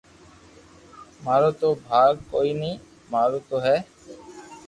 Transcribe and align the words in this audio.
مارو 1.23 1.51
تو 1.59 1.69
ڀاگ 1.87 2.13
ڪوئي 2.31 2.51
ني 2.61 2.71
مارو 3.11 3.37
تو 3.49 3.55
ھي 3.65 3.77